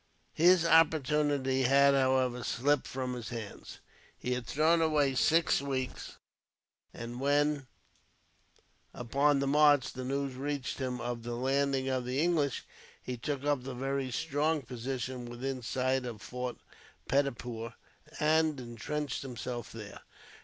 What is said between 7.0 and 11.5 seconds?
when, upon the march, the news reached him of the